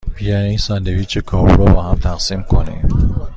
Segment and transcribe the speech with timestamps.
[0.15, 2.89] بیا این ساندویچ کاهو را باهم تقسیم کنیم.